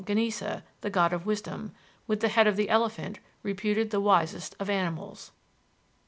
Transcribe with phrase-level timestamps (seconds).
[0.03, 1.73] Ganesa, the god of wisdom,
[2.07, 5.31] with the head of the elephant, reputed the wisest of animals.